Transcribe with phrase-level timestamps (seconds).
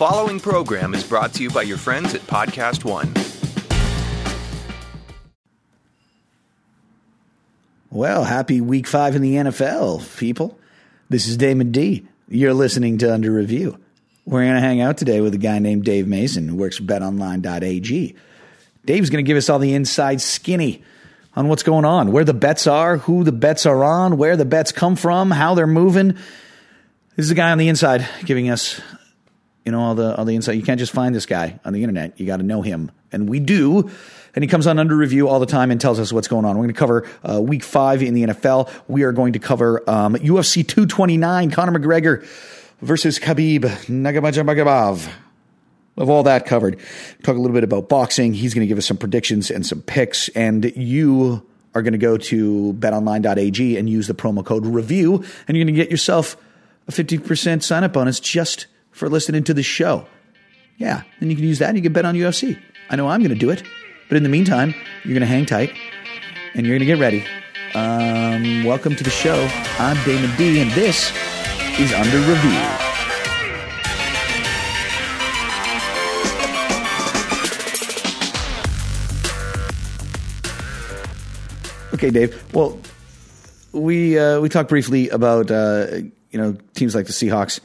[0.00, 3.12] following program is brought to you by your friends at Podcast One.
[7.90, 10.58] Well, happy week five in the NFL, people.
[11.10, 12.06] This is Damon D.
[12.30, 13.78] You're listening to Under Review.
[14.24, 16.84] We're going to hang out today with a guy named Dave Mason who works for
[16.84, 18.16] betonline.ag.
[18.86, 20.82] Dave's going to give us all the inside skinny
[21.36, 24.46] on what's going on, where the bets are, who the bets are on, where the
[24.46, 26.14] bets come from, how they're moving.
[27.16, 28.80] This is a guy on the inside giving us,
[29.64, 30.56] you know, all the all the insight.
[30.56, 32.18] You can't just find this guy on the internet.
[32.18, 33.90] You got to know him, and we do.
[34.34, 36.56] And he comes on under review all the time and tells us what's going on.
[36.56, 38.70] We're going to cover uh, week five in the NFL.
[38.86, 42.24] We are going to cover um, UFC 229, Conor McGregor
[42.80, 45.10] versus Khabib Nurmagomedov.
[45.96, 46.78] Of all that covered,
[47.24, 48.32] talk a little bit about boxing.
[48.32, 51.98] He's going to give us some predictions and some picks, and you are going to
[51.98, 56.36] go to betonline.ag and use the promo code review, and you're going to get yourself
[56.88, 60.06] a 50% sign up bonus just for listening to the show.
[60.76, 62.58] Yeah, then you can use that and you can bet on UFC.
[62.88, 63.62] I know I'm going to do it.
[64.08, 64.74] But in the meantime,
[65.04, 65.72] you're going to hang tight
[66.54, 67.24] and you're going to get ready.
[67.74, 69.48] Um, welcome to the show.
[69.78, 71.12] I'm Damon D, and this
[71.78, 72.90] is Under Review.
[81.94, 82.54] Okay, Dave.
[82.54, 82.80] Well,
[83.72, 85.86] we uh, we talked briefly about uh,
[86.30, 87.60] you know teams like the Seahawks.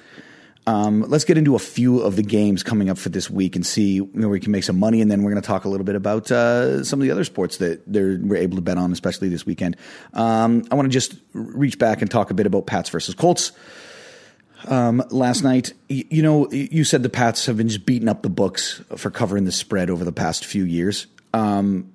[0.67, 3.65] Um, let's get into a few of the games coming up for this week and
[3.65, 5.85] see where we can make some money, and then we're going to talk a little
[5.85, 9.29] bit about uh, some of the other sports that we're able to bet on, especially
[9.29, 9.77] this weekend.
[10.13, 13.51] Um, I want to just reach back and talk a bit about Pats versus Colts.
[14.67, 18.23] Um, last night, you, you know, you said the Pats have been just beating up
[18.23, 21.05] the books for covering the spread over the past few years.
[21.33, 21.91] Um,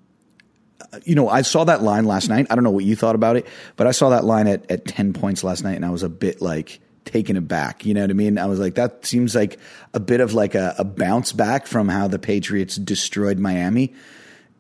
[1.05, 2.47] you know, I saw that line last night.
[2.51, 4.85] I don't know what you thought about it, but I saw that line at, at
[4.85, 7.85] 10 points last night and I was a bit like taken aback.
[7.85, 8.39] You know what I mean?
[8.39, 9.59] I was like, that seems like
[9.95, 13.95] a bit of like a, a bounce back from how the Patriots destroyed Miami,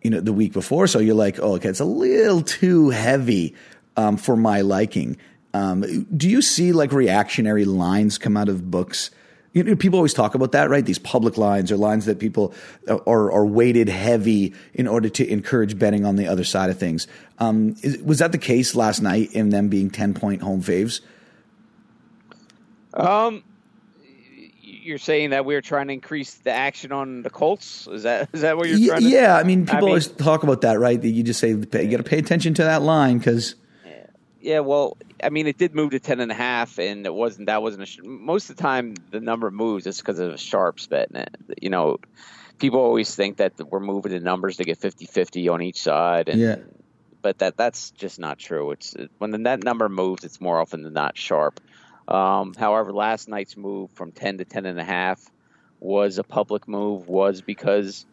[0.03, 0.87] you know, the week before.
[0.87, 3.55] So you're like, oh, okay, it's a little too heavy
[3.97, 5.17] um, for my liking.
[5.53, 9.11] Um, do you see like reactionary lines come out of books?
[9.53, 10.85] You know, people always talk about that, right?
[10.85, 12.55] These public lines or lines that people
[12.89, 17.09] are, are weighted heavy in order to encourage betting on the other side of things.
[17.41, 21.01] Um, is, was that the case last night in them being 10 point home faves?
[22.95, 23.45] Um,
[24.63, 27.87] you're saying that we're trying to increase the action on the Colts.
[27.87, 29.09] Is that is that what you're yeah, trying to?
[29.09, 31.01] Yeah, I mean, people I mean, always talk about that, right?
[31.01, 33.57] That you just say you got to pay attention to that line because.
[34.43, 37.47] Yeah, well, I mean, it did move to ten and a half, and it wasn't.
[37.47, 38.03] That wasn't a.
[38.09, 41.11] Most of the time, the number moves just because of a sharps bet.
[41.13, 41.29] And
[41.61, 41.99] You know,
[42.59, 46.41] people always think that we're moving the numbers to get 50-50 on each side, and
[46.41, 46.57] yeah.
[47.21, 48.71] but that that's just not true.
[48.71, 51.61] It's when the net number moves, it's more often than not sharp.
[52.11, 55.31] Um, however, last night's move from 10 to 10 and a half
[55.79, 58.05] was a public move, was because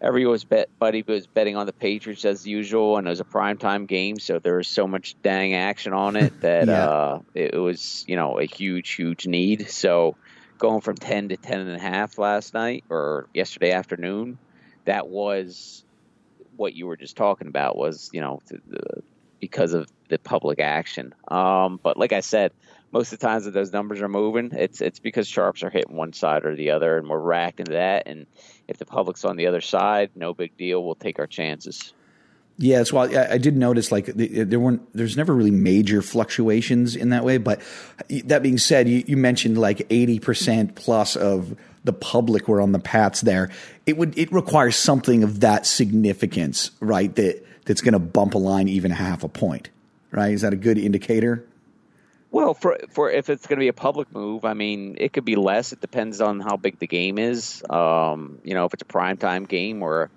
[0.00, 3.86] everyone bet, buddy was betting on the Patriots as usual, and it was a primetime
[3.86, 6.88] game, so there was so much dang action on it that yeah.
[6.88, 9.70] uh, it, it was, you know, a huge, huge need.
[9.70, 10.16] So
[10.58, 14.38] going from 10 to 10 and a half last night or yesterday afternoon,
[14.84, 15.84] that was
[16.56, 19.02] what you were just talking about was, you know, the,
[19.40, 21.14] because of the public action.
[21.28, 22.52] Um, but like I said,
[22.96, 25.94] most of the times that those numbers are moving, it's it's because sharps are hitting
[25.94, 28.04] one side or the other, and we're reacting to that.
[28.06, 28.26] And
[28.68, 30.82] if the public's on the other side, no big deal.
[30.82, 31.92] We'll take our chances.
[32.56, 36.96] Yeah, that's why I, I did notice like there weren't there's never really major fluctuations
[36.96, 37.36] in that way.
[37.36, 37.60] But
[38.24, 41.54] that being said, you, you mentioned like eighty percent plus of
[41.84, 43.50] the public were on the Pats there.
[43.84, 47.14] It would it requires something of that significance, right?
[47.14, 49.68] That that's going to bump a line even half a point,
[50.12, 50.32] right?
[50.32, 51.44] Is that a good indicator?
[52.36, 55.24] Well, for for if it's going to be a public move, I mean, it could
[55.24, 55.72] be less.
[55.72, 57.64] It depends on how big the game is.
[57.70, 60.10] Um, you know, if it's a prime time game or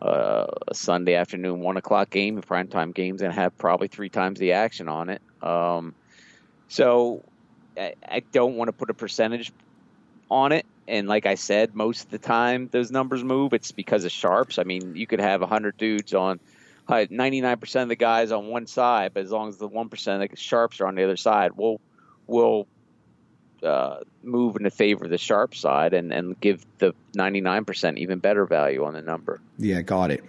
[0.00, 3.88] uh, a Sunday afternoon one o'clock game, a prime time game's going to have probably
[3.88, 5.20] three times the action on it.
[5.42, 5.94] Um,
[6.68, 7.22] so
[7.76, 9.52] I, I don't want to put a percentage
[10.30, 10.64] on it.
[10.86, 13.52] And like I said, most of the time those numbers move.
[13.52, 14.58] It's because of sharps.
[14.58, 16.40] I mean, you could have hundred dudes on
[16.88, 20.36] 99% of the guys on one side, but as long as the 1% of the
[20.36, 21.80] sharps are on the other side, we'll,
[22.26, 22.66] we'll
[23.62, 28.18] uh, move in the favor of the sharp side and, and give the 99% even
[28.18, 29.40] better value on the number.
[29.58, 30.24] Yeah, got it.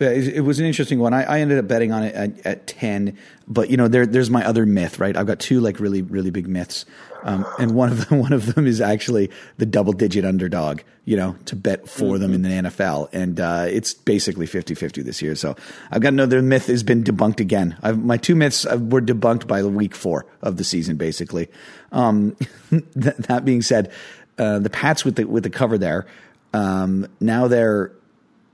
[0.00, 1.12] It was an interesting one.
[1.12, 4.30] I, I ended up betting on it at, at, ten, but you know, there, there's
[4.30, 5.14] my other myth, right?
[5.14, 6.86] I've got two like really, really big myths,
[7.22, 10.80] um, and one of them, one of them is actually the double digit underdog.
[11.04, 12.22] You know, to bet for mm-hmm.
[12.22, 15.34] them in the NFL, and uh, it's basically 50-50 this year.
[15.34, 15.56] So
[15.90, 17.76] I've got another myth has been debunked again.
[17.82, 21.48] I've, my two myths uh, were debunked by the week four of the season, basically.
[21.90, 22.36] Um,
[22.70, 23.90] that being said,
[24.38, 26.06] uh, the Pats with the with the cover there.
[26.52, 27.92] Um, now they're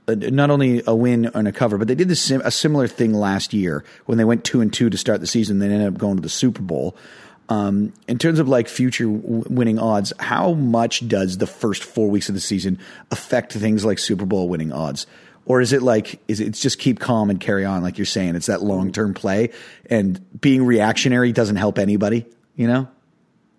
[0.07, 3.53] not only a win and a cover, but they did sim- a similar thing last
[3.53, 5.59] year when they went two and two to start the season.
[5.59, 6.95] They ended up going to the Super Bowl.
[7.49, 12.09] Um, in terms of like future w- winning odds, how much does the first four
[12.09, 12.79] weeks of the season
[13.11, 15.07] affect things like Super Bowl winning odds?
[15.45, 18.35] Or is it like, is it just keep calm and carry on, like you're saying?
[18.35, 19.51] It's that long term play
[19.89, 22.25] and being reactionary doesn't help anybody,
[22.55, 22.89] you know?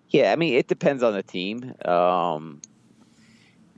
[0.09, 1.73] Yeah, I mean, it depends on the team.
[1.83, 2.61] Um,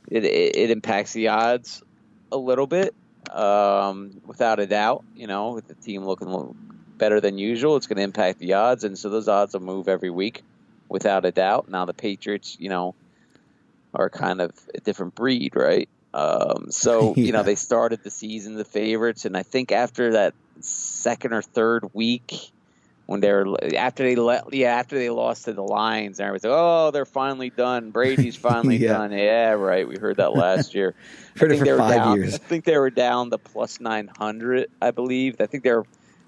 [0.10, 1.82] it, it, it impacts the odds
[2.32, 2.94] a little bit,
[3.32, 5.04] um, without a doubt.
[5.16, 6.56] You know, with the team looking
[6.98, 9.88] better than usual, it's going to impact the odds, and so those odds will move
[9.88, 10.44] every week,
[10.90, 11.70] without a doubt.
[11.70, 12.96] Now the Patriots, you know,
[13.94, 15.90] are kind of a different breed, right?
[16.14, 17.24] Um, so Yeah.
[17.26, 21.42] you know they started the season the favorites, and I think after that second or
[21.42, 22.52] third week,
[23.12, 26.44] when they were after they let yeah after they lost to the Lions, and everyone's
[26.46, 28.94] like, oh they're finally done, Brady's finally Yeah.
[28.94, 29.12] done.
[29.12, 29.88] Yeah, right.
[29.88, 30.96] We heard that last year.
[31.36, 32.36] I Heard it think for they were five down- years.
[32.36, 35.40] I think they were down to plus nine hundred, I believe.
[35.42, 35.84] I think they're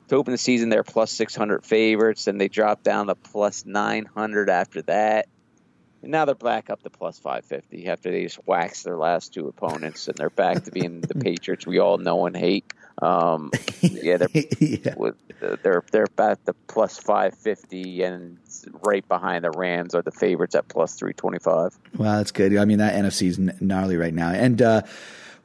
[0.09, 3.65] to open the season they're plus six hundred favorites, and they dropped down to plus
[3.65, 5.27] nine hundred after that.
[6.01, 9.33] And now they're back up to plus five fifty after they just waxed their last
[9.33, 12.65] two opponents, and they're back to being the Patriots we all know and hate.
[13.01, 13.51] Um,
[13.81, 14.29] yeah, they're
[14.59, 14.93] yeah.
[14.95, 18.37] with they're they're back to plus five fifty, and
[18.85, 21.77] right behind the Rams are the favorites at plus three twenty five.
[21.97, 22.55] Well, that's good.
[22.57, 24.29] I mean, that NFC is gnarly right now.
[24.29, 24.81] And uh,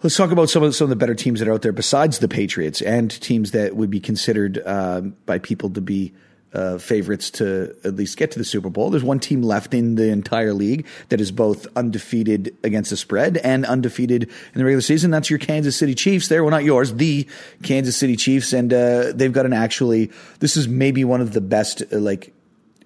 [0.03, 2.19] let's talk about some of some of the better teams that are out there besides
[2.19, 6.13] the Patriots and teams that would be considered um, by people to be
[6.53, 8.91] uh, favorites to at least get to the Super Bowl.
[8.91, 13.37] There's one team left in the entire league that is both undefeated against the spread
[13.39, 15.11] and undefeated in the regular season.
[15.11, 16.29] That's your Kansas City Chiefs.
[16.29, 17.29] There, well, not yours, the
[17.63, 20.11] Kansas City Chiefs, and uh, they've got an actually.
[20.41, 22.33] This is maybe one of the best uh, like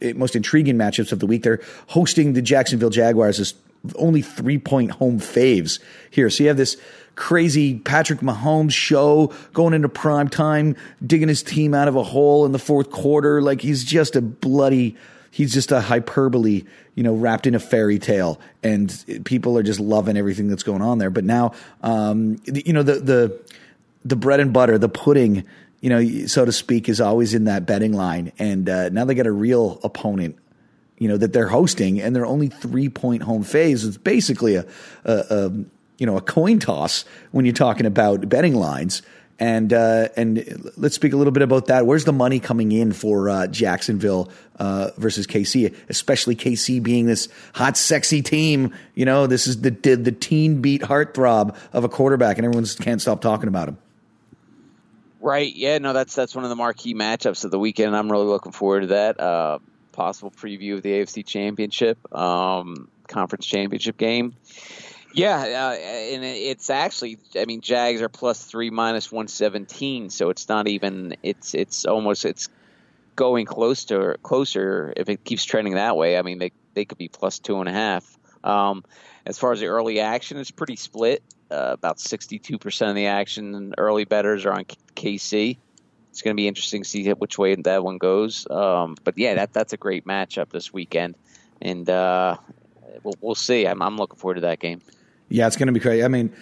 [0.00, 1.43] eh, most intriguing matchups of the week.
[1.43, 3.55] They're hosting the Jacksonville Jaguars as
[3.97, 5.81] only three point home faves
[6.11, 6.31] here.
[6.31, 6.76] So you have this
[7.14, 12.47] crazy Patrick Mahomes show going into prime time, digging his team out of a hole
[12.47, 13.43] in the fourth quarter.
[13.43, 14.97] Like he's just a bloody,
[15.31, 16.64] he's just a hyperbole,
[16.94, 18.41] you know, wrapped in a fairy tale.
[18.62, 21.11] And people are just loving everything that's going on there.
[21.11, 23.41] But now, um, you know, the, the,
[24.05, 25.44] the bread and butter, the pudding,
[25.81, 28.32] you know, so to speak, is always in that betting line.
[28.38, 30.37] And uh, now they got a real opponent,
[30.99, 33.85] you know, that they're hosting, and they're only three point home phase.
[33.85, 34.67] It's basically a,
[35.05, 35.53] a, a
[36.02, 39.02] you know a coin toss when you're talking about betting lines.
[39.38, 41.87] And uh, and let's speak a little bit about that.
[41.87, 47.28] Where's the money coming in for uh, Jacksonville uh, versus KC, especially KC being this
[47.54, 48.75] hot, sexy team?
[48.94, 53.00] You know, this is the the, teen beat heartthrob of a quarterback, and everyone can't
[53.00, 53.78] stop talking about him.
[55.20, 55.54] Right.
[55.54, 55.78] Yeah.
[55.78, 57.96] No, that's that's one of the marquee matchups of the weekend.
[57.96, 59.20] I'm really looking forward to that.
[59.20, 59.58] Uh,
[59.93, 64.34] possible preview of the AFC Championship, um, conference championship game.
[65.14, 70.31] Yeah, uh, and it's actually, I mean, Jags are plus three minus one seventeen, so
[70.31, 71.17] it's not even.
[71.23, 72.49] It's it's almost it's
[73.14, 76.17] going close to closer if it keeps trending that way.
[76.17, 78.19] I mean, they they could be plus two and a half.
[78.43, 78.85] Um,
[79.26, 81.23] as far as the early action, it's pretty split.
[81.50, 84.64] Uh, about sixty-two percent of the action early bettors are on
[84.97, 85.59] KC.
[86.11, 88.47] It's going to be interesting to see which way that one goes.
[88.50, 91.17] Um, but yeah, that that's a great matchup this weekend,
[91.61, 92.37] and uh,
[93.03, 93.67] we'll, we'll see.
[93.67, 94.81] I'm, I'm looking forward to that game.
[95.32, 96.04] Yeah, it's going to be crazy.
[96.04, 96.33] I mean,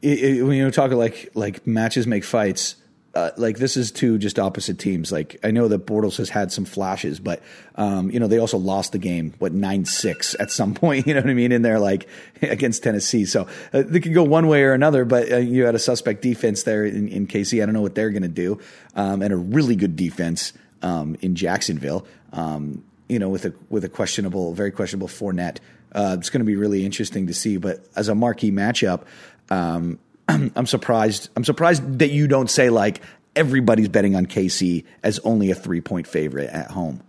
[0.00, 2.76] it, it, when you talk like like matches make fights,
[3.14, 5.10] uh, like this is two just opposite teams.
[5.10, 7.42] Like I know that Bortles has had some flashes, but
[7.74, 11.08] um, you know they also lost the game what nine six at some point.
[11.08, 11.50] You know what I mean?
[11.50, 12.08] In there, like
[12.42, 15.04] against Tennessee, so uh, they could go one way or another.
[15.04, 17.62] But uh, you had a suspect defense there in, in KC.
[17.62, 18.60] I don't know what they're going to do,
[18.94, 22.06] um, and a really good defense um, in Jacksonville.
[22.32, 25.58] Um, you know, with a with a questionable, very questionable Fournette.
[25.94, 27.56] Uh, it's going to be really interesting to see.
[27.56, 29.02] But as a marquee matchup,
[29.50, 29.98] um,
[30.28, 31.28] I'm surprised.
[31.36, 33.00] I'm surprised that you don't say like
[33.36, 37.02] everybody's betting on KC as only a three point favorite at home.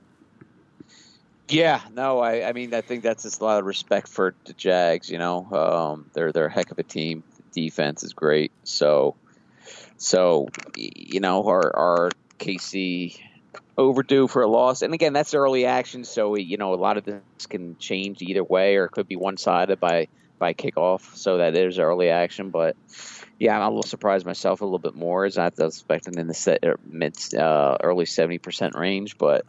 [1.48, 4.54] Yeah, no, I, I mean, I think that's just a lot of respect for the
[4.54, 5.10] Jags.
[5.10, 7.24] You know, um, they're they're a heck of a team.
[7.52, 8.52] Defense is great.
[8.64, 9.16] So,
[9.98, 13.20] so you know, our our KC
[13.78, 14.82] overdue for a loss.
[14.82, 18.44] And again, that's early action, so you know a lot of this can change either
[18.44, 20.08] way, or it could be one sided by
[20.40, 21.16] by kickoff.
[21.16, 22.76] So that there's early action, but.
[23.38, 26.28] Yeah, I'm a little surprised myself a little bit more as I was expecting in
[26.28, 29.46] the set, er, mid uh, early seventy percent range, but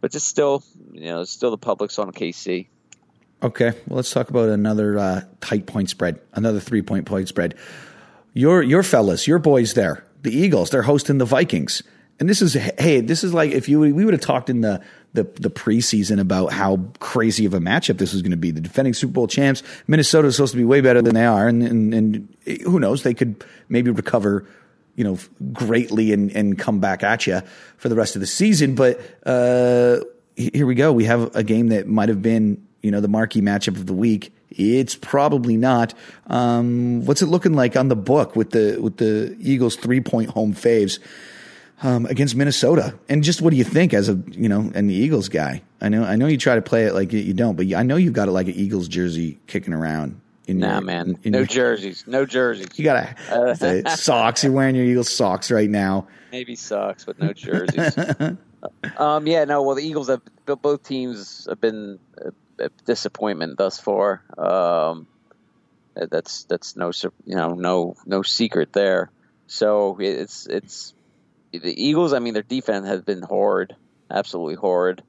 [0.00, 2.68] but it's still you know still the public's on KC.
[3.42, 7.54] Okay, well, let's talk about another uh, tight point spread, another three point point spread.
[8.32, 11.82] Your your fellas, your boys there, the Eagles, they're hosting the Vikings,
[12.18, 14.82] And this is hey, this is like if you we would have talked in the
[15.12, 18.50] the the preseason about how crazy of a matchup this was going to be.
[18.50, 21.46] The defending Super Bowl champs, Minnesota is supposed to be way better than they are,
[21.46, 24.46] and and, and who knows, they could maybe recover,
[24.94, 25.18] you know,
[25.52, 27.42] greatly and and come back at you
[27.76, 28.74] for the rest of the season.
[28.74, 29.98] But uh,
[30.36, 30.92] here we go.
[30.92, 33.94] We have a game that might have been you know the marquee matchup of the
[33.94, 34.32] week.
[34.50, 35.92] It's probably not.
[36.28, 40.30] Um, what's it looking like on the book with the with the Eagles three point
[40.30, 40.98] home faves?
[41.82, 42.98] Um, against Minnesota.
[43.08, 45.62] And just what do you think as a you know an Eagles guy?
[45.80, 47.96] I know I know you try to play it like you don't, but I know
[47.96, 50.20] you've got it like an Eagles jersey kicking around.
[50.46, 52.68] In nah, your, man, in no your, jerseys, no jerseys.
[52.76, 54.44] You got uh, socks.
[54.44, 56.06] You're wearing your Eagles socks right now.
[56.30, 57.98] Maybe socks, but no jerseys.
[58.96, 59.62] um, yeah, no.
[59.62, 64.22] Well, the Eagles have both teams have been a, a disappointment thus far.
[64.38, 65.08] Um,
[65.96, 66.92] that's that's no
[67.24, 69.10] you know no no secret there.
[69.48, 70.94] So it's it's
[71.52, 73.74] the Eagles, I mean, their defense has been horrid,
[74.10, 75.02] absolutely horrid.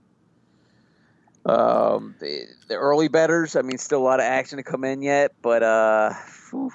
[1.45, 5.01] Um, the, the early bettors, I mean, still a lot of action to come in
[5.01, 6.13] yet, but uh,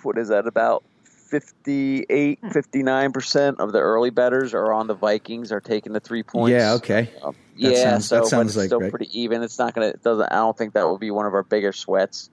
[0.03, 0.85] what is that about?
[1.05, 6.53] 58, 59% of the early bettors are on the Vikings, are taking the three points.
[6.53, 7.11] Yeah, okay.
[7.23, 8.91] Um, yeah, sounds, so that sounds like still right.
[8.91, 9.43] pretty even.
[9.43, 11.73] It's not going to, doesn't, I don't think that will be one of our bigger
[11.73, 12.29] sweats.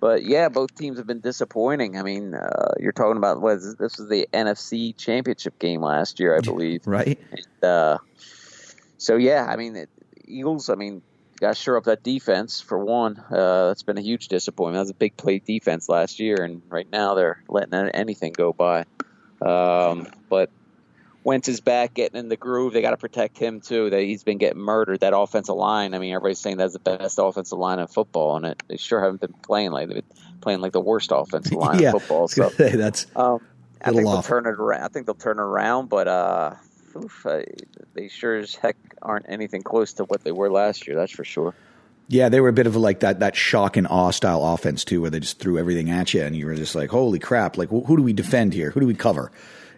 [0.00, 1.98] But yeah, both teams have been disappointing.
[1.98, 3.98] I mean, uh, you're talking about what is this?
[3.98, 6.86] was the NFC Championship game last year, I believe.
[6.86, 7.18] Right.
[7.30, 7.98] And, uh,
[8.96, 9.90] so yeah, I mean, it,
[10.26, 10.70] Eagles.
[10.70, 11.02] I mean,
[11.38, 13.22] got to shore up that defense for one.
[13.30, 14.76] Uh, that's been a huge disappointment.
[14.76, 18.54] That was a big play defense last year, and right now they're letting anything go
[18.54, 18.86] by.
[19.42, 20.50] Um, but
[21.22, 22.72] Wentz is back, getting in the groove.
[22.72, 23.90] They got to protect him too.
[23.90, 25.00] That he's been getting murdered.
[25.00, 25.94] That offensive line.
[25.94, 29.00] I mean, everybody's saying that's the best offensive line in football, and it, they sure
[29.00, 32.28] haven't been playing like they've been playing like the worst offensive line yeah, in football.
[32.28, 33.40] So say, that's um,
[33.82, 34.26] I think off.
[34.26, 34.82] they'll turn it around.
[34.82, 36.54] I think they'll turn it around, but uh,
[36.96, 37.44] oof, I,
[37.94, 40.96] they sure as heck aren't anything close to what they were last year.
[40.96, 41.54] That's for sure.
[42.08, 45.02] Yeah, they were a bit of like that that shock and awe style offense too,
[45.02, 47.58] where they just threw everything at you, and you were just like, "Holy crap!
[47.58, 48.70] Like, who do we defend here?
[48.70, 49.30] Who do we cover?"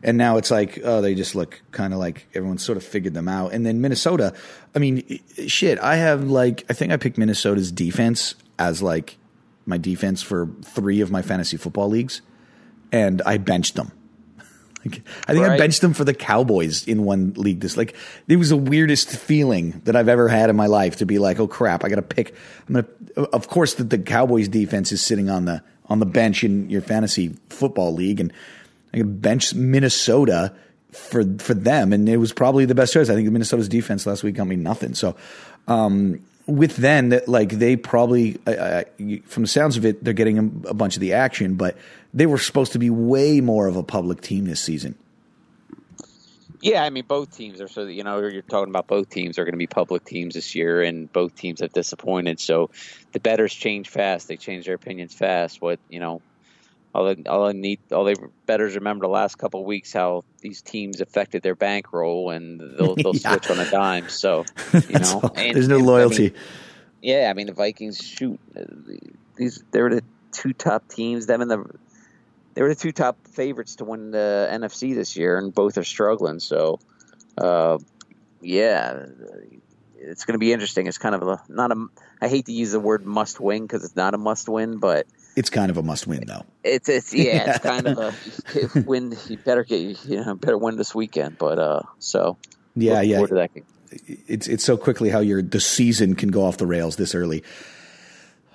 [0.02, 3.14] And now it's like oh they just look kind of like everyone sort of figured
[3.14, 4.35] them out and then minnesota
[4.75, 9.16] i mean shit i have like i think i picked minnesota's defense as like
[9.66, 12.21] my defense for three of my fantasy football leagues
[12.90, 13.92] and i benched them
[14.85, 15.52] like, I think right.
[15.52, 17.61] I benched them for the Cowboys in one league.
[17.61, 17.94] This like
[18.26, 21.38] it was the weirdest feeling that I've ever had in my life to be like,
[21.38, 22.35] oh crap, I got to pick.
[22.66, 22.87] I'm gonna.
[23.32, 26.82] Of course, the, the Cowboys defense is sitting on the on the bench in your
[26.82, 28.32] fantasy football league, and
[28.92, 30.54] Bench Minnesota
[30.90, 33.08] for for them, and it was probably the best choice.
[33.08, 34.94] I think Minnesota's defense last week got me nothing.
[34.94, 35.16] So
[35.66, 38.32] um, with then that like they probably
[39.25, 41.76] from the sounds of it, they're getting a, a bunch of the action, but
[42.12, 44.96] they were supposed to be way more of a public team this season.
[46.61, 49.44] Yeah, I mean, both teams are so you know you're talking about both teams are
[49.44, 52.38] going to be public teams this year, and both teams have disappointed.
[52.38, 52.70] So
[53.11, 55.61] the bettors change fast; they change their opinions fast.
[55.61, 56.22] What you know,
[56.94, 58.14] all I, all I need, all they
[58.46, 62.94] bettors remember the last couple of weeks how these teams affected their bankroll, and they'll
[62.94, 63.32] they'll yeah.
[63.32, 64.08] switch on a dime.
[64.08, 66.26] So you know, and, there's no and, loyalty.
[66.26, 66.38] I mean,
[67.00, 68.38] yeah, I mean the Vikings shoot
[69.37, 69.62] these.
[69.70, 71.26] They were the two top teams.
[71.26, 71.64] Them and the
[72.54, 75.84] they were the two top favorites to win the NFC this year, and both are
[75.84, 76.40] struggling.
[76.40, 76.78] So,
[77.38, 77.78] uh,
[78.42, 79.06] yeah,
[79.99, 80.87] it's going to be interesting.
[80.87, 81.87] It's kind of a not a.
[82.20, 85.06] I hate to use the word must win because it's not a must win, but
[85.37, 86.45] it's kind of a must win, though.
[86.65, 89.17] It's it's yeah, it's kind of a win.
[89.29, 91.39] You better get you know better win this weekend.
[91.39, 92.37] But uh, so
[92.75, 93.25] yeah, yeah.
[94.27, 97.43] It's it's so quickly how your the season can go off the rails this early.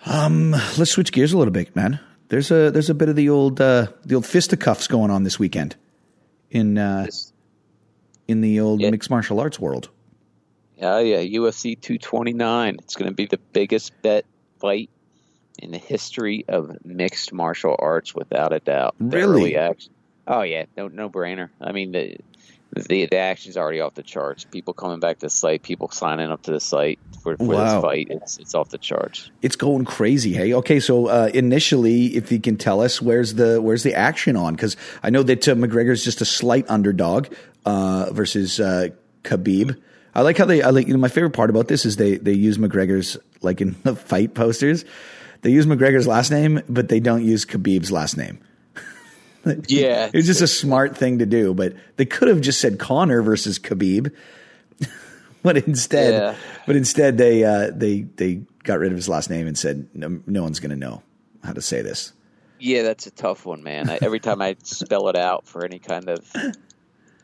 [0.06, 2.00] Um, let's switch gears a little bit, man.
[2.30, 5.38] There's a there's a bit of the old uh, the old fisticuffs going on this
[5.40, 5.76] weekend
[6.50, 7.08] in uh,
[8.28, 8.90] in the old yeah.
[8.90, 9.90] mixed martial arts world.
[10.76, 12.76] Yeah, yeah, UFC 229.
[12.84, 14.26] It's going to be the biggest bet
[14.60, 14.92] fight
[15.58, 18.96] in the history of mixed martial arts, without a doubt.
[19.00, 19.56] Really?
[19.56, 19.94] Action.
[20.28, 21.50] Oh yeah, no no brainer.
[21.62, 22.18] I mean the
[22.74, 24.44] the the action's already off the charts.
[24.44, 27.64] People coming back to the site, people signing up to the site for, for wow.
[27.64, 28.08] this fight.
[28.10, 29.32] It's it's off the charts.
[29.42, 30.34] It's going crazy.
[30.34, 30.80] Hey, okay.
[30.80, 34.56] So uh, initially, if you can tell us where's the where's the action on?
[34.56, 37.28] Because I know that uh, McGregor's just a slight underdog
[37.66, 38.90] uh, versus uh,
[39.24, 39.80] Khabib.
[40.14, 40.62] I like how they.
[40.62, 43.62] I like you know, my favorite part about this is they they use McGregor's like
[43.62, 44.84] in the fight posters
[45.42, 48.40] they use McGregor's last name, but they don't use Khabib's last name.
[49.68, 51.54] yeah, it was just a smart thing to do.
[51.54, 54.14] But they could have just said Conor versus Khabib,
[55.44, 56.36] but instead, yeah.
[56.66, 60.20] but instead they uh, they they got rid of his last name and said no,
[60.26, 61.02] no one's going to know
[61.44, 62.14] how to say this.
[62.60, 63.90] Yeah, that's a tough one, man.
[63.90, 66.34] I, every time I spell it out for any kind of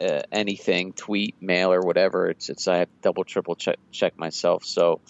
[0.03, 2.29] uh, anything, tweet, mail, or whatever.
[2.29, 4.65] It's it's I have to double triple check check myself.
[4.65, 5.01] So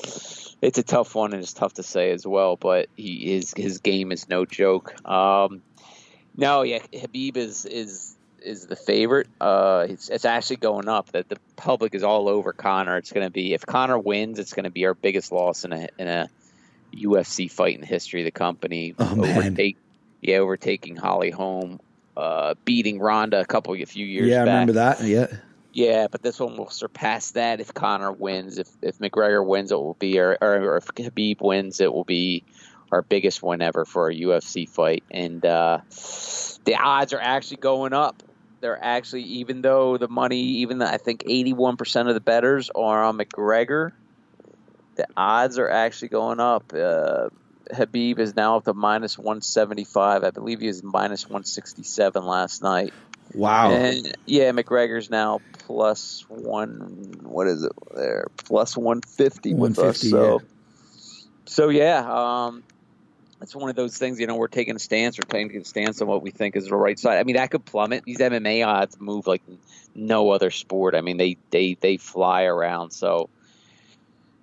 [0.61, 2.55] it's a tough one and it's tough to say as well.
[2.55, 4.93] But he is his game is no joke.
[5.07, 5.61] Um,
[6.35, 9.27] no, yeah, Habib is is is the favorite.
[9.39, 11.11] Uh, it's, it's actually going up.
[11.11, 12.97] That the public is all over Conor.
[12.97, 15.73] It's going to be if Conor wins, it's going to be our biggest loss in
[15.73, 16.29] a in a
[16.93, 18.93] UFC fight in the history of the company.
[18.99, 19.23] Oh.
[19.23, 19.77] Overtake,
[20.21, 21.79] yeah, overtaking Holly Holm,
[22.15, 24.29] uh, beating Ronda a couple a few years.
[24.29, 24.53] Yeah, I back.
[24.53, 25.01] remember that.
[25.01, 25.27] Yeah.
[25.73, 28.59] Yeah, but this one will surpass that if Conor wins.
[28.59, 32.43] If if McGregor wins, it will be, or, or if Khabib wins, it will be
[32.91, 35.03] our biggest win ever for a UFC fight.
[35.09, 35.79] And uh,
[36.63, 38.21] the odds are actually going up.
[38.61, 43.03] They're actually, even though the money, even the, I think 81% of the bettors are
[43.03, 43.91] on McGregor,
[44.95, 46.71] the odds are actually going up.
[46.71, 47.29] Uh,
[47.71, 50.23] Habib is now up to minus 175.
[50.23, 52.93] I believe he was minus 167 last night.
[53.33, 53.71] Wow.
[53.71, 57.15] And yeah, McGregor's now plus one.
[57.21, 58.27] What is it there?
[58.37, 60.03] Plus one fifty with us.
[60.03, 60.41] 150, So,
[61.45, 62.63] so yeah, um,
[63.41, 64.19] it's one of those things.
[64.19, 65.17] You know, we're taking a stance.
[65.17, 67.17] We're taking a stance on what we think is the right side.
[67.17, 68.03] I mean, that could plummet.
[68.03, 69.41] These MMA odds move like
[69.95, 70.93] no other sport.
[70.93, 72.91] I mean, they they they fly around.
[72.91, 73.29] So.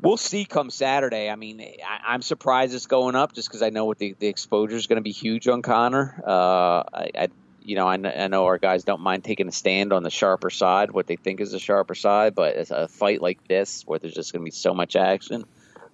[0.02, 1.28] We'll see come Saturday.
[1.28, 4.28] I mean, I, I'm surprised it's going up just because I know what the, the
[4.28, 6.22] exposure is going to be huge on Conor.
[6.26, 7.28] Uh, I, I
[7.62, 10.50] you know, I, I know our guys don't mind taking a stand on the sharper
[10.50, 13.98] side, what they think is the sharper side, but it's a fight like this where
[13.98, 15.44] there's just going to be so much action,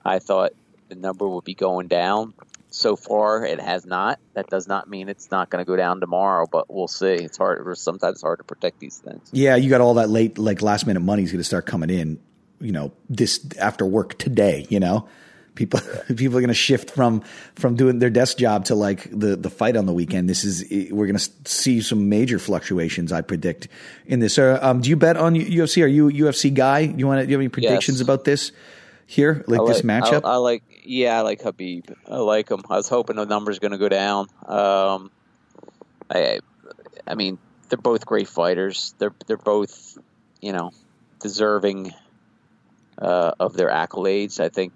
[0.05, 0.53] I thought
[0.89, 2.35] the number would be going down.
[2.71, 4.21] So far, it has not.
[4.35, 7.07] That does not mean it's not going to go down tomorrow, but we'll see.
[7.07, 7.77] It's hard.
[7.79, 9.31] Sometimes it's hard to protect these things.
[9.33, 11.91] Yeah, you got all that late, like last minute money is going to start coming
[11.91, 12.19] in.
[12.61, 14.67] You know, this after work today.
[14.69, 15.09] You know,
[15.55, 15.81] people
[16.17, 17.23] people are going to shift from
[17.57, 20.29] from doing their desk job to like the the fight on the weekend.
[20.29, 23.13] This is we're going to see some major fluctuations.
[23.13, 23.69] I predict
[24.07, 24.39] in this.
[24.39, 25.83] Uh, um, do you bet on UFC?
[25.83, 26.81] Are you a UFC guy?
[26.81, 27.27] You want to?
[27.27, 28.05] Do you have any predictions Yes.
[28.05, 28.53] about this
[29.07, 30.25] here, like, I this matchup?
[30.25, 31.91] I, I like, yeah, I like Habib.
[32.09, 32.63] I like him.
[32.69, 34.29] I was hoping the number's going to go down.
[34.45, 35.11] Um,
[36.11, 36.41] I,
[37.07, 38.95] I mean, they're both great fighters.
[38.99, 39.99] They're they're both,
[40.41, 40.73] you know,
[41.21, 41.93] deserving
[43.01, 44.41] uh, of their accolades.
[44.41, 44.73] I think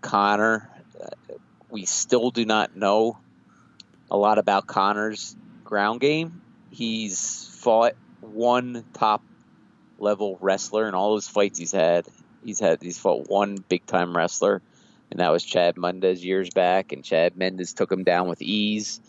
[0.00, 0.70] Conor.
[1.00, 1.34] uh,
[1.70, 3.18] We still do not know
[4.10, 5.34] a lot about Conor's
[5.64, 6.42] ground game.
[6.70, 9.22] He's fought one top
[9.98, 12.06] level wrestler in all his fights he's had.
[12.44, 14.60] He's had he's fought one big time wrestler,
[15.10, 16.92] and that was Chad Mendes years back.
[16.92, 19.00] And Chad Mendes took him down with ease.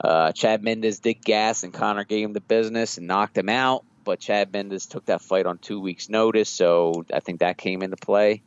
[0.00, 3.84] Uh, Chad Mendes did gas, and Conor gave him the business and knocked him out.
[4.08, 7.82] But Chad Mendes took that fight on two weeks' notice, so I think that came
[7.82, 8.42] into play.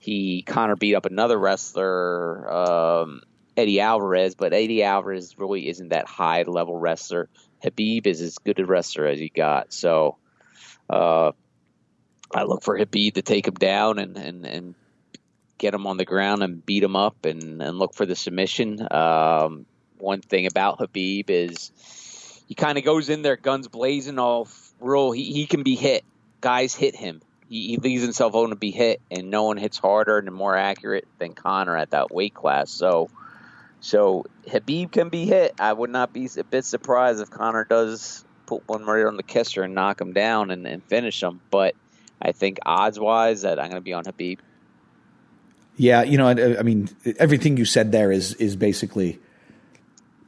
[0.00, 3.22] He Conor beat up another wrestler, um,
[3.56, 7.28] Eddie Alvarez, but Eddie Alvarez really isn't that high level wrestler.
[7.62, 10.16] Habib is as good a wrestler as he got, so
[10.88, 11.30] uh,
[12.34, 14.74] I look for Habib to take him down and, and, and
[15.56, 18.88] get him on the ground and beat him up and, and look for the submission.
[18.90, 19.66] Um,
[19.98, 21.70] one thing about Habib is
[22.48, 24.48] he kind of goes in there guns blazing, all
[24.80, 25.12] real.
[25.12, 26.04] He, he can be hit.
[26.40, 27.20] Guys hit him.
[27.48, 30.56] He, he leaves himself open to be hit, and no one hits harder and more
[30.56, 32.70] accurate than Conor at that weight class.
[32.70, 33.10] So,
[33.80, 35.54] so Habib can be hit.
[35.58, 39.22] I would not be a bit surprised if Conor does put one right on the
[39.22, 41.40] kisser and knock him down and, and finish him.
[41.50, 41.74] But
[42.20, 44.40] I think odds wise that I'm going to be on Habib.
[45.76, 49.18] Yeah, you know, I, I mean, everything you said there is is basically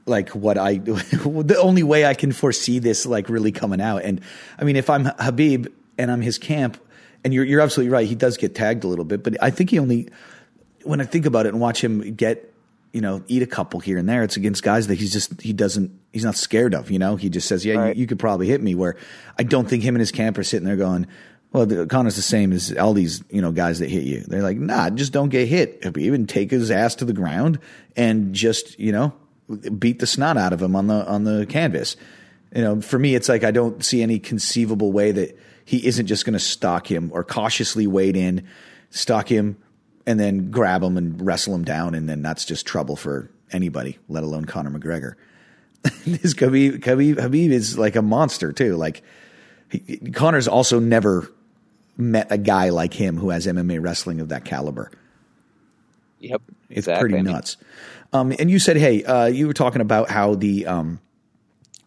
[0.06, 4.02] like what I the only way I can foresee this like really coming out.
[4.02, 4.20] And
[4.58, 6.78] I mean, if I'm Habib and I'm his camp,
[7.24, 9.70] and you're you're absolutely right, he does get tagged a little bit, but I think
[9.70, 10.08] he only
[10.84, 12.52] when I think about it and watch him get
[12.92, 15.52] you know eat a couple here and there, it's against guys that he's just he
[15.52, 16.90] doesn't he's not scared of.
[16.90, 17.96] You know, he just says, yeah, Right.
[17.96, 18.74] you, you could probably hit me.
[18.74, 18.96] Where
[19.38, 21.06] I don't think him and his camp are sitting there going.
[21.52, 24.20] Well, the, Conor's the same as all these, you know, guys that hit you.
[24.20, 25.84] They're like, nah, just don't get hit.
[25.84, 27.58] Habib and take his ass to the ground
[27.94, 29.12] and just, you know,
[29.78, 31.96] beat the snot out of him on the on the canvas.
[32.54, 36.06] You know, for me, it's like I don't see any conceivable way that he isn't
[36.06, 38.46] just going to stalk him or cautiously wade in,
[38.90, 39.56] stalk him,
[40.06, 43.98] and then grab him and wrestle him down, and then that's just trouble for anybody,
[44.08, 45.14] let alone Conor McGregor.
[46.06, 48.76] this Khabib, Khabib, Habib is like a monster too.
[48.76, 49.02] Like
[49.70, 51.30] he, Conor's also never
[51.96, 54.90] met a guy like him who has MMA wrestling of that caliber.
[56.20, 57.10] Yep, It's exactly.
[57.10, 57.56] pretty nuts.
[58.12, 61.00] Um, and you said, hey, uh, you were talking about how the um,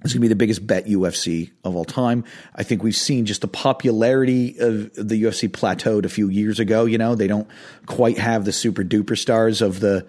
[0.04, 2.24] it's going to be the biggest bet UFC of all time.
[2.56, 6.86] I think we've seen just the popularity of the UFC plateaued a few years ago.
[6.86, 7.48] You know, they don't
[7.86, 10.06] quite have the super duper stars of the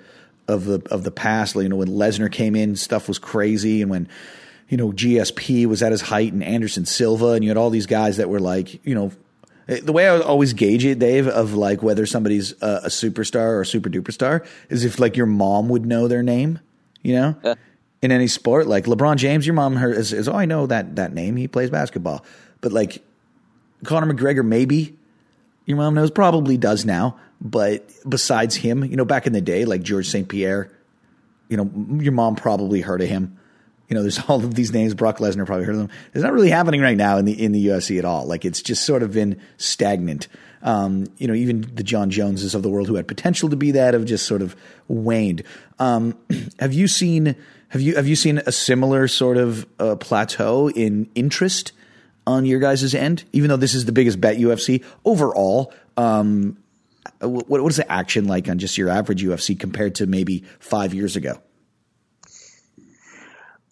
[0.48, 1.54] of the of the past.
[1.56, 4.08] You know, when Lesnar came in, stuff was crazy, and when
[4.68, 7.86] you know, GSP was at his height and Anderson Silva, and you had all these
[7.86, 9.12] guys that were like, you know,
[9.68, 13.48] Eh, the way I always gauge it, Dave, of like whether somebody's a, a superstar
[13.48, 16.60] or a super duper star is if like your mom would know their name,
[17.02, 17.54] you know, Yeah.
[18.02, 18.66] in any sport.
[18.66, 21.36] Like LeBron James, your mom her is, is oh, I know that that name.
[21.36, 22.24] He plays basketball,
[22.60, 23.02] but like
[23.84, 24.96] Conor McGregor, maybe
[25.64, 27.16] your mom knows, probably does now.
[27.40, 30.26] But besides him, you know, back in the day, like George St.
[30.28, 30.70] Pierre,
[31.48, 31.70] you know,
[32.02, 33.38] your mom probably heard of him.
[33.88, 34.94] You know, there's all of these names.
[34.94, 35.90] Brock Lesnar probably heard of them.
[36.14, 38.26] It's not really happening right now in the in the UFC at all.
[38.26, 40.28] Like it's just sort of been stagnant.
[40.62, 43.72] Um, you know, even the Jon Joneses of the world who had potential to be
[43.72, 44.56] that have just sort of
[44.88, 45.42] waned.
[45.78, 46.18] Um,
[46.58, 47.36] have you seen
[47.68, 51.72] have you have you seen a similar sort of uh, plateau in interest
[52.26, 53.24] on your guys' end?
[53.32, 56.56] Even though this is the biggest bet UFC overall, um,
[57.20, 60.94] what, what is the action like on just your average UFC compared to maybe five
[60.94, 61.38] years ago?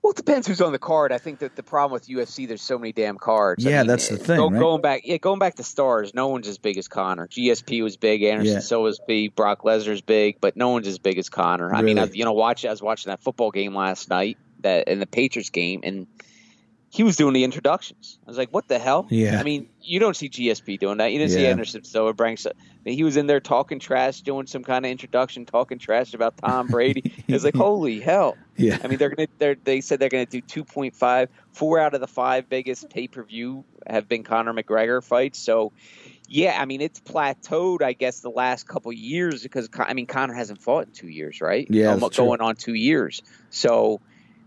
[0.04, 1.12] Well, it depends who's on the card.
[1.12, 3.64] I think that the problem with UFC, there's so many damn cards.
[3.64, 4.60] I Yeah, mean, that's the eh, thing, Go, right?
[4.60, 7.26] Going back, yeah, going back to stars, no one's as big as Conor.
[7.28, 8.60] GSP was big, Anderson Yeah.
[8.60, 11.74] Silva's big, Brock Lesnar's big, but no one's as big as Conor.
[11.74, 12.18] I mean, I, Really?
[12.18, 12.66] you know, watch.
[12.66, 16.06] I was watching that football game last night, that in the Patriots game, and
[16.94, 18.20] he was doing the introductions.
[18.24, 19.08] I was like, what the hell?
[19.10, 19.40] Yeah.
[19.40, 21.10] I mean, you don't see GSP doing that.
[21.10, 22.36] You didn't see Anderson Silva bring.
[22.36, 22.52] so-
[22.84, 26.68] He was in there talking trash, doing some kind of introduction, talking trash about Tom
[26.68, 27.12] Brady.
[27.26, 28.36] it was like, holy hell.
[28.56, 28.78] Yeah.
[28.82, 29.26] I mean, they're gonna.
[29.38, 31.26] They're, they said they're gonna do 2.5.
[31.52, 35.40] Four out of the five biggest pay per view have been Conor McGregor fights.
[35.40, 35.72] So,
[36.28, 37.82] yeah, I mean, it's plateaued.
[37.82, 41.40] I guess the last couple years because I mean, Conor hasn't fought in two years,
[41.40, 41.66] right?
[41.68, 42.26] Yeah, true.
[42.26, 43.20] going on two years.
[43.50, 44.00] So,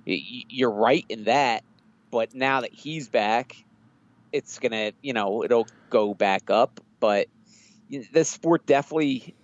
[0.05, 1.63] you're right in that.
[2.11, 3.55] But now that he's back,
[4.31, 6.79] it's gonna, you know, it'll go back up.
[6.99, 7.27] But
[8.11, 9.35] the sport definitely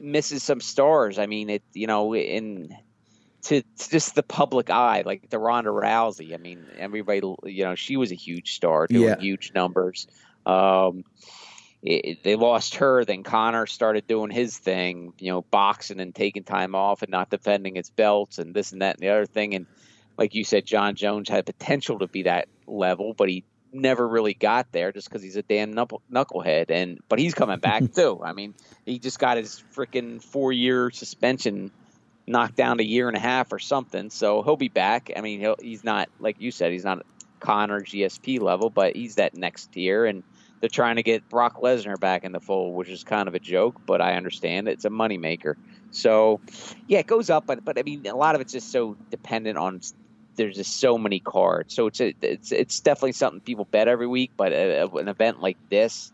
[0.00, 1.18] misses some stars.
[1.18, 2.74] I mean, it, you know, in
[3.42, 6.34] to, to just the public eye, like the Ronda Rousey.
[6.34, 9.20] I mean, everybody, you know, she was a huge star, doing Yeah.
[9.20, 10.06] huge numbers.
[10.44, 11.04] Um,
[11.82, 16.42] it- they lost her, then Conor started doing his thing, you know, boxing and taking
[16.42, 19.54] time off and not defending his belts and this and that and the other thing.
[19.54, 19.66] And
[20.18, 24.34] like you said, Jon Jones had potential to be that level, but he never really
[24.34, 26.70] got there just because he's a damn knucklehead.
[26.70, 28.20] And but he's coming back too.
[28.24, 31.70] I mean, he just got his freaking four year suspension
[32.26, 34.10] knocked down to a year and a half or something.
[34.10, 35.12] So he'll be back.
[35.16, 37.04] I mean, he'll, he's not like you said, he's not
[37.40, 40.06] Conor GSP level, but he's that next tier.
[40.06, 40.22] And
[40.60, 43.38] they're trying to get Brock Lesnar back in the fold, which is kind of a
[43.38, 45.54] joke, but I understand it's a moneymaker.
[45.90, 46.40] So
[46.86, 49.58] yeah, it goes up, but but I mean, a lot of it's just so dependent
[49.58, 49.80] on.
[50.36, 54.06] There's just so many cards, so it's a, it's it's definitely something people bet every
[54.06, 54.32] week.
[54.36, 56.12] But uh an event like this,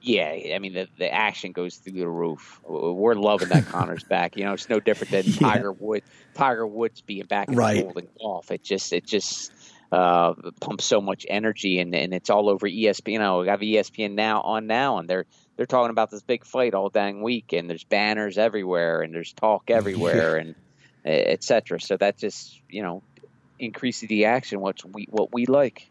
[0.00, 2.60] yeah, I mean the the action goes through the roof.
[2.68, 4.36] We're loving that Conor's back.
[4.36, 5.38] You know, it's no different than Yeah.
[5.54, 6.02] Tiger Wood
[6.34, 7.76] Tiger Woods being back in Right.
[7.76, 8.50] the fold in golf.
[8.50, 9.52] It just it just
[9.92, 13.12] uh, pumps so much energy, and, and it's all over ESPN.
[13.12, 15.24] You know, we have ESPN now on now, and they're
[15.56, 19.32] they're talking about this big fight all dang week, and there's banners everywhere, and there's
[19.32, 20.56] talk everywhere, and
[21.04, 21.80] etc.
[21.80, 23.02] So that just you know
[23.58, 25.88] increases the action, what we what we like.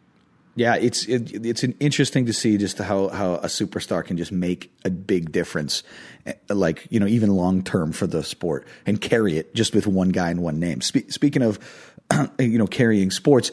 [0.55, 4.31] Yeah, it's it, it's an interesting to see just how how a superstar can just
[4.31, 5.81] make a big difference,
[6.27, 9.87] eh, like you know even long term for the sport and carry it just with
[9.87, 10.81] one guy and one name.
[10.81, 11.57] Spe- speaking of
[12.39, 13.51] you know carrying sports,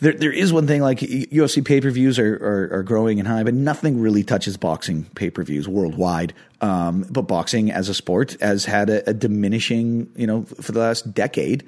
[0.00, 3.28] there there is one thing like UFC pay per views are, are are growing and
[3.28, 6.34] high, but nothing really touches boxing pay per views worldwide.
[6.60, 10.80] Um, but boxing as a sport has had a, a diminishing you know for the
[10.80, 11.62] last decade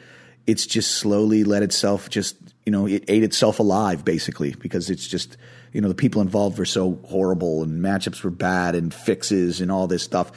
[0.47, 5.07] it's just slowly let itself just you know it ate itself alive basically because it's
[5.07, 5.37] just
[5.73, 9.71] you know the people involved were so horrible and matchups were bad and fixes and
[9.71, 10.33] all this stuff.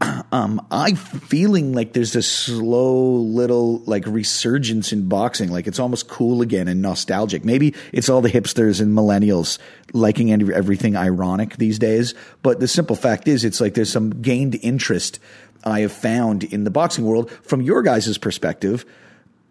[0.32, 5.50] Um i'm feeling like there's this slow little like resurgence in boxing.
[5.52, 7.44] Like it's almost cool again and nostalgic.
[7.44, 9.58] Maybe it's all the hipsters and millennials
[9.92, 14.58] liking everything ironic these days but the simple fact is it's like there's some gained
[14.62, 15.18] interest
[15.64, 18.86] i have found in the boxing world from your guys' perspective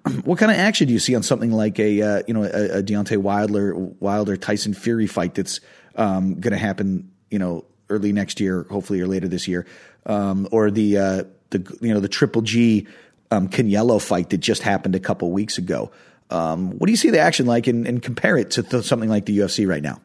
[0.23, 2.79] what kind of action do you see on something like a uh, you know a,
[2.79, 5.59] a Deontay Wilder Wilder Tyson Fury fight that's
[5.95, 9.67] um, going to happen you know early next year, hopefully or later this year,
[10.05, 12.87] um, or the uh, the you know the Triple G
[13.29, 15.91] um, Canelo fight that just happened a couple weeks ago.
[16.29, 19.09] Um, what do you see the action like, and, and compare it to th- something
[19.09, 20.01] like the UFC right now?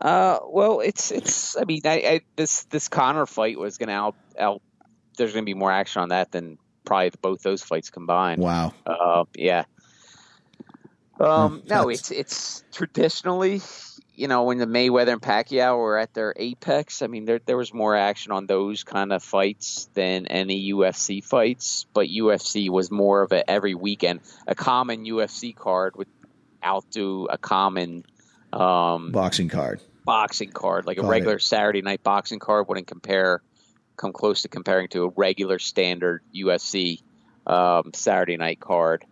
[0.00, 1.56] Uh, well, it's it's.
[1.56, 4.62] I mean, I, I this this Conor fight was going to out out.
[5.16, 8.42] There's going to be more action on that than probably both those fights combined.
[8.42, 9.64] Wow, Uh, yeah.
[11.20, 13.60] Um, no, it's it's traditionally
[14.14, 17.56] you know, when the Mayweather and Pacquiao were at their apex, I mean, there there
[17.56, 21.86] was more action on those kind of fights than any UFC fights.
[21.94, 24.20] But UFC was more of a every weekend.
[24.46, 26.08] A common UFC card would
[26.64, 28.04] outdo a common
[28.52, 29.80] um, boxing card.
[30.04, 33.40] Boxing card, like Got a regular Saturday night boxing card, wouldn't compare
[34.02, 37.00] come close to comparing to a regular standard UFC
[37.46, 39.04] um, Saturday night card.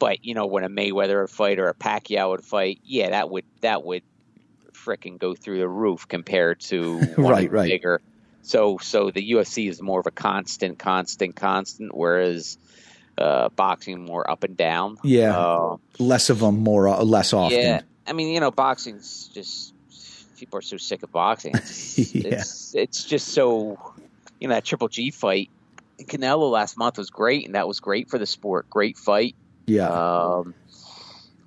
[0.00, 3.30] But you know, when a Mayweather would fight or a Pacquiao would fight, yeah, that
[3.30, 4.02] would that would
[4.72, 7.68] fricking go through the roof compared to one right, right.
[7.68, 8.00] bigger.
[8.42, 12.58] So so the UFC is more of a constant, constant, constant, whereas
[13.16, 14.98] uh, boxing more up and down.
[15.04, 17.58] Yeah, uh, less of them, more uh, less often.
[17.58, 19.74] Yeah, I mean, you know, boxing's just
[20.38, 21.54] people are so sick of boxing.
[21.54, 22.38] It's, yeah.
[22.38, 23.78] it's, it's just so
[24.40, 25.50] you know that Triple G fight.
[26.00, 28.70] Canelo last month was great, and that was great for the sport.
[28.70, 29.34] Great fight.
[29.66, 29.88] Yeah.
[29.88, 30.54] Um,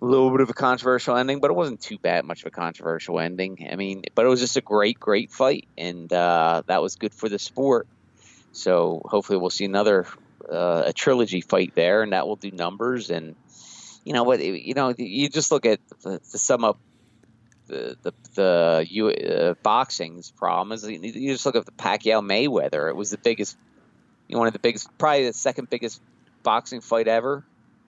[0.02, 2.52] a little bit of a controversial ending, but it wasn't too bad, much of a
[2.52, 3.68] controversial ending.
[3.72, 7.14] I mean, but it was just a great, great fight, and uh, that was good
[7.14, 7.88] for the sport.
[8.52, 10.08] So hopefully, we'll see another
[10.52, 13.10] uh, a trilogy fight there, and that will do numbers.
[13.10, 13.36] And
[14.04, 14.44] you know what?
[14.44, 16.80] You know, you just look at to sum up
[17.72, 22.90] the the the you, uh, boxing's problem is you just look at the Pacquiao Mayweather.
[22.90, 23.58] It was the biggest,
[24.28, 26.02] you know, one of the biggest, probably the second biggest
[26.44, 27.44] boxing fight ever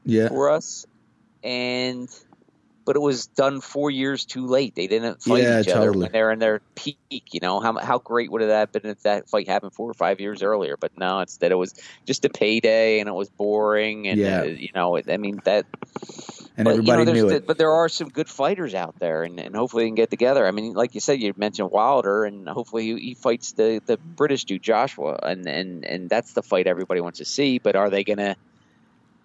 [0.06, 0.30] yeah.
[0.30, 0.86] for us,
[1.44, 2.10] and
[2.86, 4.76] but it was done four years too late.
[4.76, 6.98] They didn't fight Yeah, each other when they're in their peak.
[7.32, 9.90] You know how how great would it have that been if that fight happened four
[9.90, 10.76] or five years earlier?
[10.80, 11.74] But no, instead it was
[12.06, 14.08] just a payday and it was boring.
[14.08, 14.42] And Yeah.
[14.42, 15.66] uh, you know, it, I mean that.
[16.56, 17.48] And but, everybody you know, knew it.
[17.48, 20.46] But there are some good fighters out there, and, and hopefully they can get together.
[20.46, 23.98] I mean, like you said, you mentioned Wilder, and hopefully he, he fights the, the
[23.98, 27.58] British dude Joshua, and, and and that's the fight everybody wants to see.
[27.58, 28.36] But are they gonna?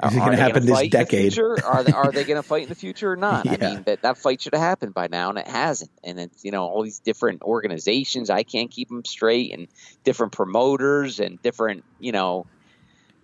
[0.04, 1.38] Is it gonna happen this the decade?
[1.38, 3.46] Are they, are they going to fight in the future or not?
[3.46, 5.90] I mean, that that fight should have happened by now, and it hasn't.
[6.02, 9.68] And it's you know all these different organizations, I can't keep them straight, and
[10.02, 12.46] different promoters and different you know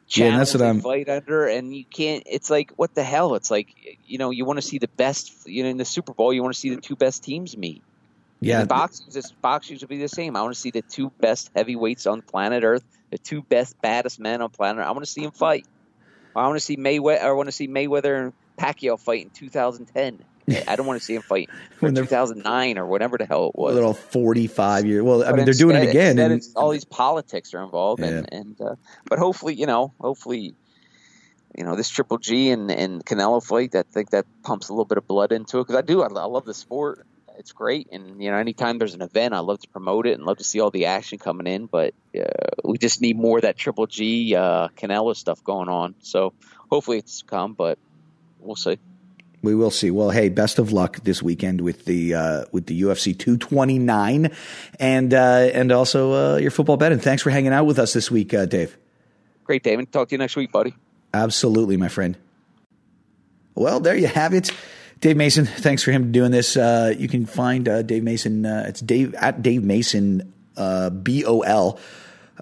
[0.08, 2.22] Yeah, and that's what I'm- fight under, and you can't.
[2.26, 3.34] It's like what the hell?
[3.34, 5.32] It's like you know you want to see the best.
[5.46, 7.82] You know, in the Super Bowl, you want to see the two best teams meet.
[8.40, 8.62] Yeah.
[8.62, 10.36] In boxing, this boxing should be the same.
[10.36, 14.20] I want to see the two best heavyweights on planet Earth, the two best baddest
[14.20, 14.80] men on planet.
[14.80, 14.86] Earth.
[14.86, 15.66] I want to see them fight.
[16.36, 17.22] I want to see Mayweather.
[17.22, 20.18] I want to see Mayweather and Pacquiao fight in 2010.
[20.48, 21.48] I don't want to see him fight
[21.80, 23.74] When in 2009 or whatever the hell it was.
[23.74, 25.02] Little 45 year.
[25.02, 26.18] Well, I But mean, they're doing it again.
[26.18, 28.74] And, it's all these politics are involved, and and uh,
[29.09, 30.54] but hopefully, you know, hopefully,
[31.57, 34.85] you know, this Triple G and and Canelo fight, I think that pumps a little
[34.85, 36.02] bit of blood into it because I do.
[36.02, 37.07] I, I love the sport.
[37.37, 40.24] It's great, and you know, anytime there's an event, I love to promote it and
[40.24, 41.66] love to see all the action coming in.
[41.66, 42.22] But uh,
[42.62, 45.96] we just need more of that Triple G uh, Canelo stuff going on.
[46.00, 46.33] So
[46.70, 47.78] hopefully it's come, but
[48.38, 48.78] we'll see.
[49.44, 49.90] We will see.
[49.90, 54.30] Well, hey, best of luck this weekend with the uh, with the UFC 229,
[54.80, 55.16] and uh,
[55.52, 56.92] and also uh, your football bet.
[56.92, 58.76] And thanks for hanging out with us this week, uh, Dave.
[59.44, 59.92] Great, David.
[59.92, 60.74] Talk to you next week, buddy.
[61.12, 62.16] Absolutely, my friend.
[63.54, 64.50] Well, there you have it.
[65.00, 66.57] Dave Mason, thanks for him doing this.
[66.57, 68.46] Uh, you can find uh, Dave Mason.
[68.46, 71.78] Uh, it's Dave at Dave Mason uh, B O L.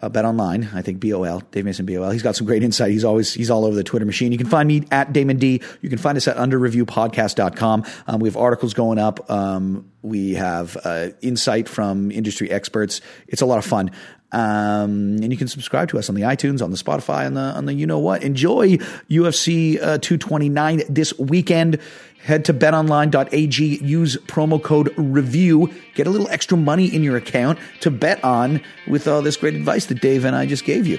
[0.02, 2.10] Uh, bet online, I think B O L, Dave Mason B O L.
[2.10, 2.90] He's got some great insight.
[2.90, 4.32] He's always he's all over the Twitter machine.
[4.32, 5.62] You can find me at Damon D.
[5.80, 7.84] You can find us at underreviewpodcast.com.
[8.08, 9.30] Um, we have articles going up.
[9.30, 13.00] Um, we have uh, insight from industry experts.
[13.28, 13.92] It's a lot of fun.
[14.32, 17.40] Um, and you can subscribe to us on the iTunes, on the Spotify, on the
[17.40, 18.22] on the you know what.
[18.22, 18.76] Enjoy
[19.10, 21.78] UFC uh, 229 this weekend.
[22.24, 27.58] Head to betonline.ag, use promo code review, get a little extra money in your account
[27.80, 30.98] to bet on with all this great advice that Dave and I just gave you.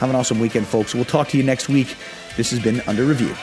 [0.00, 0.92] Have an awesome weekend, folks.
[0.92, 1.94] We'll talk to you next week.
[2.36, 3.34] This has been Under Review.